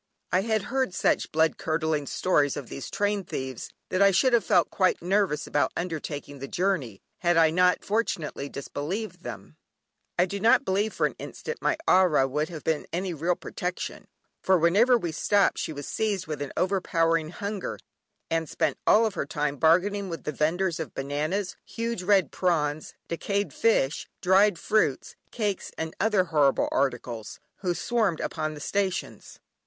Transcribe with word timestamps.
I 0.31 0.41
had 0.41 0.63
heard 0.73 0.95
such 0.95 1.31
blood 1.31 1.59
curdling 1.59 2.07
stories 2.07 2.57
of 2.57 2.69
these 2.69 2.89
train 2.89 3.23
thieves 3.23 3.69
that 3.89 4.01
I 4.01 4.09
should 4.09 4.33
have 4.33 4.43
felt 4.43 4.71
quite 4.71 4.99
nervous 4.99 5.45
about 5.45 5.71
undertaking 5.77 6.39
the 6.39 6.47
journey, 6.47 7.03
had 7.19 7.37
I 7.37 7.51
not 7.51 7.85
fortunately 7.85 8.49
disbelieved 8.49 9.21
them. 9.21 9.57
I 10.17 10.25
do 10.25 10.39
not 10.39 10.63
for 10.91 11.05
an 11.05 11.13
instant 11.19 11.59
believe 11.59 11.61
my 11.61 11.77
ayah 12.07 12.25
would 12.27 12.49
have 12.49 12.63
been 12.63 12.87
any 12.91 13.13
real 13.13 13.35
protection, 13.35 14.07
for 14.41 14.57
whenever 14.57 14.97
we 14.97 15.11
stopped 15.11 15.59
she 15.59 15.71
was 15.71 15.85
seized 15.87 16.25
with 16.25 16.41
an 16.41 16.51
overpowering 16.57 17.29
hunger, 17.29 17.77
and 18.27 18.49
spent 18.49 18.79
all 18.87 19.11
her 19.11 19.25
time 19.27 19.57
bargaining 19.57 20.09
with 20.09 20.23
the 20.23 20.31
vendors 20.31 20.79
of 20.79 20.95
bananas, 20.95 21.55
huge 21.63 22.01
red 22.01 22.31
prawns, 22.31 22.95
decayed 23.07 23.53
fish, 23.53 24.07
dried 24.19 24.57
fruits, 24.57 25.15
cakes, 25.29 25.71
and 25.77 25.93
other 25.99 26.23
horrible 26.23 26.69
articles, 26.71 27.39
who 27.57 27.75
swarmed 27.75 28.19
upon 28.19 28.55
the 28.55 28.59
stations. 28.59 29.37